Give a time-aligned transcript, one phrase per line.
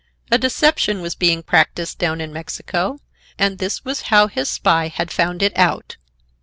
[0.31, 2.97] A deception was being practised down in New Mexico,
[3.37, 5.97] and this was how his spy had found it out.